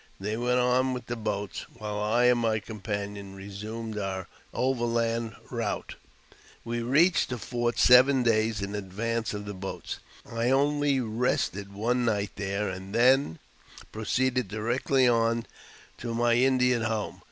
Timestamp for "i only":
10.25-10.99